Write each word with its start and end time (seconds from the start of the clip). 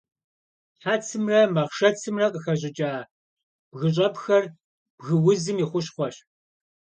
Хьэцымрэ 0.83 1.39
махъшэцымрэ 1.53 2.25
къыхэщӏыкӏа 2.33 2.91
бгыщӏэпхэр 3.71 4.43
бгыузым 5.01 5.57
и 5.63 5.65
хущхъуэщ. 5.69 6.15